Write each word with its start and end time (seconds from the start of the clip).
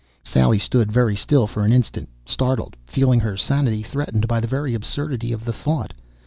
Sally 0.23 0.57
stood 0.57 0.91
very 0.91 1.15
still 1.15 1.45
for 1.45 1.63
an 1.63 1.71
instant, 1.71 2.09
startled, 2.25 2.75
feeling 2.87 3.19
her 3.19 3.37
sanity 3.37 3.83
threatened 3.83 4.27
by 4.27 4.39
the 4.39 4.47
very 4.47 4.73
absurdity 4.73 5.31
of 5.31 5.45
the 5.45 5.53
thought. 5.53 5.93